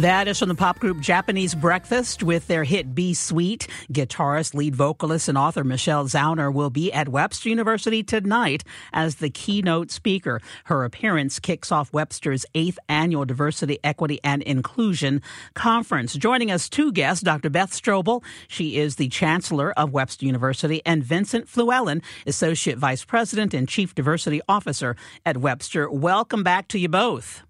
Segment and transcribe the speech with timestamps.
[0.00, 3.66] That is from the pop group Japanese Breakfast with their hit Be Sweet.
[3.92, 8.64] Guitarist, lead vocalist, and author Michelle Zauner will be at Webster University tonight
[8.94, 10.40] as the keynote speaker.
[10.64, 15.20] Her appearance kicks off Webster's eighth annual Diversity, Equity, and Inclusion
[15.52, 16.14] Conference.
[16.14, 17.50] Joining us, two guests, Dr.
[17.50, 18.24] Beth Stroble.
[18.48, 23.94] She is the Chancellor of Webster University, and Vincent Flewellen, Associate Vice President and Chief
[23.94, 25.90] Diversity Officer at Webster.
[25.90, 27.42] Welcome back to you both.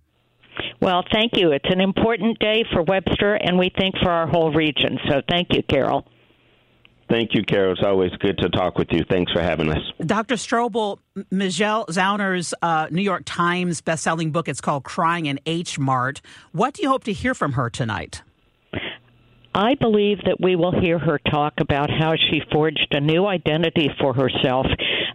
[0.81, 1.53] Well, thank you.
[1.53, 4.99] It's an important day for Webster, and we think for our whole region.
[5.09, 6.07] So thank you, Carol.
[7.11, 7.73] Thank you, Carol.
[7.73, 9.05] It's always good to talk with you.
[9.11, 9.83] Thanks for having us.
[10.07, 10.37] Dr.
[10.37, 10.99] Stroble,
[11.31, 16.23] Michelle Zauner's uh, New York Times bestselling book, it's called Crying in H Mart.
[16.53, 18.23] What do you hope to hear from her tonight?
[19.53, 23.91] I believe that we will hear her talk about how she forged a new identity
[24.01, 24.67] for herself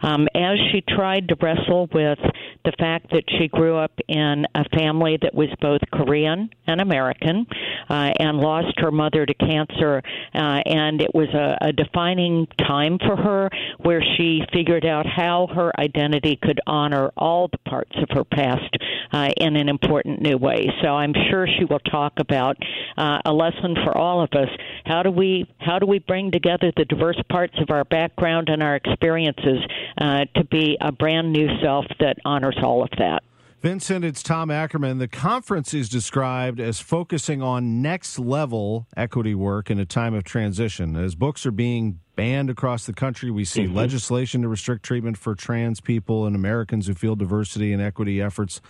[0.06, 2.20] um, as she tried to wrestle with
[2.64, 7.48] the fact that she grew up in a family that was both Korean and American
[7.90, 10.02] uh, and lost her mother to cancer.
[10.34, 15.48] Uh, and it was a, a defining time for her where she figured out how
[15.54, 18.76] her identity could honor all the parts of her past
[19.12, 20.68] uh, in an important new way.
[20.82, 22.58] So I'm sure she will talk about
[22.98, 24.50] uh, a lesson for all of us.
[24.86, 28.62] How do we how do we bring together the diverse parts of our background and
[28.62, 29.60] our experiences
[30.00, 33.24] uh, to be a brand new self that honors all of that?
[33.62, 35.00] Vincent, it's Tom Ackerman.
[35.00, 40.24] The conference is described as focusing on next level equity work in a time of
[40.24, 40.96] transition.
[40.96, 43.76] As books are being banned across the country, we see Mm-hmm.
[43.76, 48.62] legislation to restrict treatment for trans people and Americans who feel diversity and equity efforts.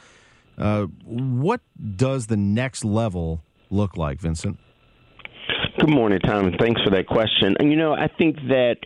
[0.57, 1.61] Uh, what
[1.95, 4.59] does the next level look like, Vincent?
[5.77, 7.55] Good morning, Tom, and thanks for that question.
[7.59, 8.77] And you know, I think that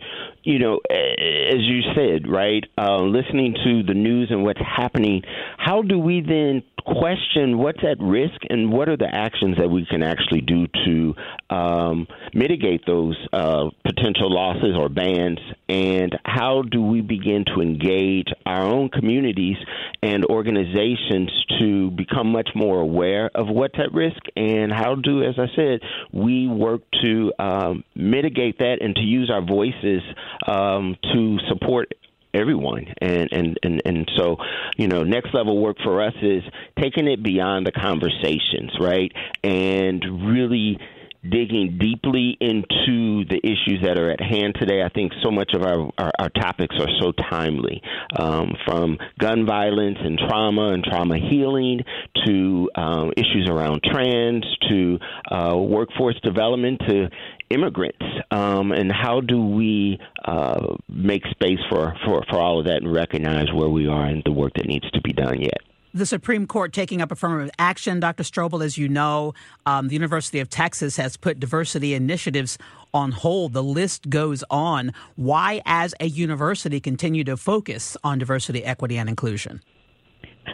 [0.42, 5.22] you know, as you said, right, uh, listening to the news and what's happening,
[5.58, 9.86] how do we then question what's at risk and what are the actions that we
[9.86, 11.14] can actually do to
[11.50, 15.38] um, mitigate those uh, potential losses or bans?
[15.68, 19.56] And how do we begin to engage our own communities
[20.02, 24.20] and organizations to become much more aware of what's at risk?
[24.36, 25.80] And how do, as I said,
[26.12, 30.02] we work to um, mitigate that and to use our voices
[30.46, 31.92] um, to support
[32.32, 32.86] everyone.
[33.00, 34.36] And, and and and so
[34.76, 36.42] you know next level work for us is
[36.80, 39.12] taking it beyond the conversations right?
[39.42, 40.78] And really
[41.22, 44.82] digging deeply into the issues that are at hand today.
[44.82, 47.82] I think so much of our, our, our topics are so timely,
[48.18, 51.80] um, from gun violence and trauma and trauma healing
[52.26, 54.98] to um, issues around trans to
[55.30, 57.08] uh, workforce development to
[57.50, 58.04] immigrants.
[58.30, 62.92] Um, and how do we uh, make space for, for, for all of that and
[62.92, 65.69] recognize where we are and the work that needs to be done yet?
[65.92, 67.98] The Supreme Court taking up affirmative action.
[67.98, 68.22] Dr.
[68.22, 69.34] Stroble, as you know,
[69.66, 72.58] um, the University of Texas has put diversity initiatives
[72.94, 73.54] on hold.
[73.54, 74.92] The list goes on.
[75.16, 79.62] Why, as a university, continue to focus on diversity, equity, and inclusion?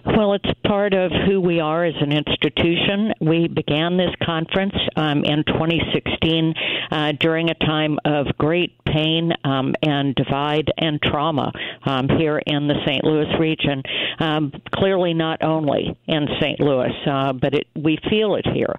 [0.05, 3.13] Well, it's part of who we are as an institution.
[3.21, 6.55] We began this conference um, in 2016
[6.91, 11.53] uh, during a time of great pain um, and divide and trauma
[11.85, 13.05] um, here in the St.
[13.05, 13.83] Louis region.
[14.19, 16.61] Um, clearly, not only in St.
[16.61, 18.75] Louis, uh, but it, we feel it here.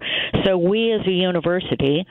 [0.46, 2.06] So, we as a university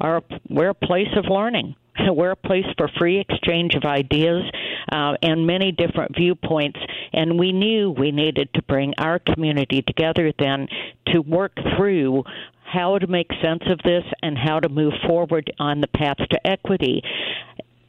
[0.00, 1.74] are we're a place of learning.
[2.10, 4.44] We're a place for free exchange of ideas
[4.90, 6.78] uh, and many different viewpoints.
[7.12, 10.68] And we knew we needed to bring our community together then
[11.08, 12.24] to work through
[12.64, 16.46] how to make sense of this and how to move forward on the path to
[16.46, 17.02] equity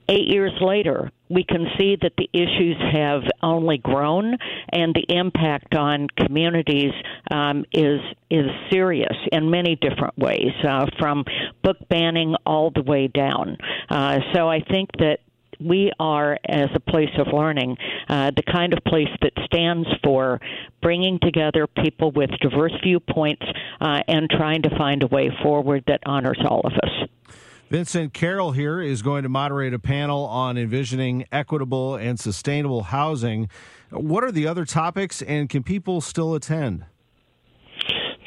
[0.10, 4.36] eight years later, we can see that the issues have only grown,
[4.74, 6.92] and the impact on communities
[7.32, 11.24] um, is is serious in many different ways, uh, from
[11.64, 13.58] book banning all the way down.
[13.90, 15.20] Uh, so I think that.
[15.62, 17.76] We are, as a place of learning,
[18.08, 20.40] uh, the kind of place that stands for
[20.82, 23.46] bringing together people with diverse viewpoints
[23.82, 27.10] uh, and trying to find a way forward that honors all of us.
[27.70, 33.48] Vincent Carroll here is going to moderate a panel on envisioning equitable and sustainable housing.
[33.92, 36.86] What are the other topics, and can people still attend?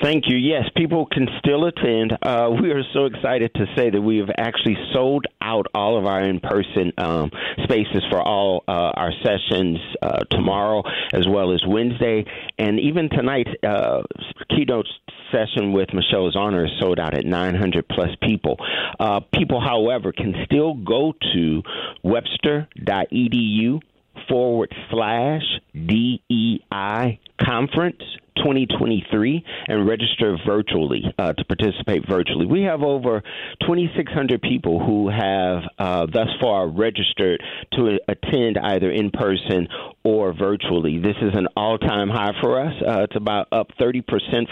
[0.03, 0.37] Thank you.
[0.37, 2.19] Yes, people can still attend.
[2.21, 6.07] Uh, we are so excited to say that we have actually sold out all of
[6.07, 7.31] our in person um,
[7.63, 10.83] spaces for all uh, our sessions uh, tomorrow
[11.13, 12.25] as well as Wednesday.
[12.59, 14.03] And even tonight's uh,
[14.51, 14.89] keynote
[15.31, 18.57] session with Michelle Zauner is sold out at 900 plus people.
[18.99, 21.63] Uh, people, however, can still go to
[22.03, 23.81] webster.edu
[24.29, 25.43] forward slash
[25.75, 28.03] DEI conference
[28.43, 32.47] 2023 and register virtually uh, to participate virtually.
[32.47, 33.23] We have over
[33.61, 37.43] 2,600 people who have uh, thus far registered
[37.75, 39.69] to attend either in person
[40.05, 40.99] or virtually.
[40.99, 42.75] This is an all time high for us.
[42.87, 44.03] Uh, it's about up 30%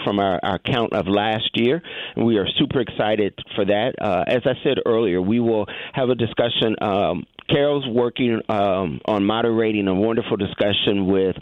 [0.03, 1.81] from our, our count of last year.
[2.15, 3.93] We are super excited for that.
[3.99, 9.25] Uh, as I said earlier, we will have a discussion um, Carol's working um, on
[9.25, 11.35] moderating a wonderful discussion with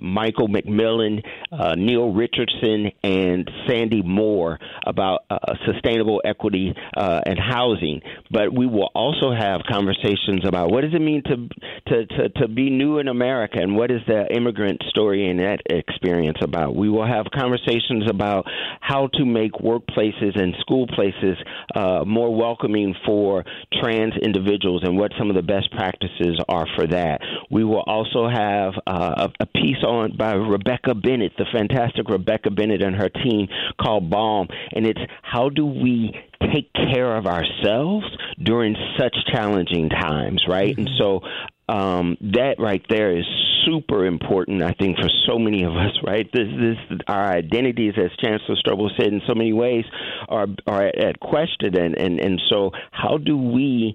[0.00, 8.00] Michael McMillan, uh, Neil Richardson, and Sandy Moore about uh, sustainable equity uh, and housing.
[8.30, 11.48] But we will also have conversations about what does it mean to,
[11.88, 15.60] to, to, to be new in America and what is the immigrant story and that
[15.66, 16.74] experience about.
[16.74, 18.46] We will have conversations about
[18.80, 21.36] how to make workplaces and school places
[21.74, 23.44] uh, more welcoming for
[23.80, 27.20] trans individuals and what some of the best practices are for that.
[27.50, 32.50] We will also have uh, a, a piece on by Rebecca Bennett, the fantastic Rebecca
[32.50, 33.48] Bennett and her team
[33.80, 36.14] called Balm, and it's how do we
[36.52, 38.06] take care of ourselves
[38.42, 40.76] during such challenging times, right?
[40.76, 40.86] Mm-hmm.
[40.86, 41.20] And so
[41.68, 43.24] um, that right there is
[43.64, 46.28] super important, I think, for so many of us, right?
[46.32, 49.84] This, this, our identities, as Chancellor Stroble said, in so many ways,
[50.28, 53.94] are are at question, and and and so how do we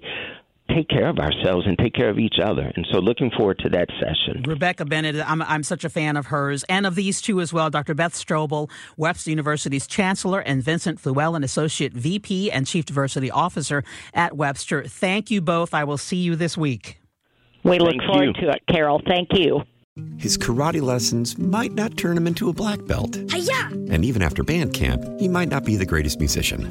[0.74, 2.72] take care of ourselves and take care of each other.
[2.74, 4.42] And so, looking forward to that session.
[4.46, 7.70] Rebecca Bennett, I'm, I'm such a fan of hers and of these two as well.
[7.70, 7.94] Dr.
[7.94, 13.84] Beth Stroble, Webster University's Chancellor, and Vincent Flewellen, Associate VP and Chief Diversity Officer
[14.14, 14.84] at Webster.
[14.84, 15.74] Thank you both.
[15.74, 17.00] I will see you this week.
[17.62, 18.46] We look Thank forward you.
[18.46, 19.02] to it, Carol.
[19.06, 19.62] Thank you.
[20.16, 23.18] His karate lessons might not turn him into a black belt.
[23.30, 23.68] Hi-ya!
[23.90, 26.70] And even after band camp, he might not be the greatest musician.